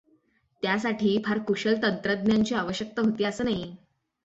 त्यासाठी 0.63 1.17
फार 1.25 1.39
कुशल 1.39 1.75
तंत्रज्ञांची 1.83 2.55
आवश्यकता 2.55 3.01
होती 3.01 3.23
असंं 3.23 3.45
नाही. 3.45 3.75